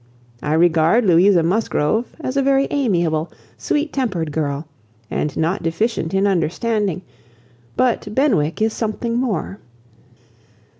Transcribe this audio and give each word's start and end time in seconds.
I 0.41 0.53
regard 0.55 1.05
Louisa 1.05 1.43
Musgrove 1.43 2.15
as 2.21 2.35
a 2.35 2.41
very 2.41 2.67
amiable, 2.71 3.31
sweet 3.55 3.93
tempered 3.93 4.31
girl, 4.31 4.65
and 5.11 5.37
not 5.37 5.61
deficient 5.61 6.11
in 6.15 6.25
understanding, 6.25 7.03
but 7.77 8.07
Benwick 8.15 8.63
is 8.63 8.73
something 8.73 9.15
more. 9.15 9.59